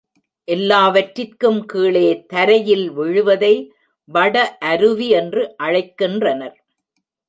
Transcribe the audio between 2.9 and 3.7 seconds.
விழுவதை